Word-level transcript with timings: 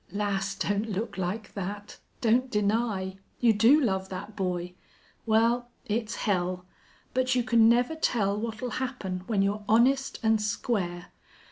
Lass, 0.11 0.55
don't 0.55 0.89
look 0.89 1.15
like 1.15 1.53
that! 1.53 1.99
Don't 2.21 2.49
deny. 2.49 3.19
You 3.39 3.53
do 3.53 3.79
love 3.79 4.09
that 4.09 4.35
boy.... 4.35 4.73
Well, 5.27 5.69
it's 5.85 6.15
hell. 6.15 6.65
But 7.13 7.35
you 7.35 7.43
can 7.43 7.69
never 7.69 7.93
tell 7.93 8.35
what'll 8.35 8.71
happen 8.81 9.19
when 9.27 9.43
you're 9.43 9.63
honest 9.69 10.19
and 10.23 10.41
square. 10.41 11.11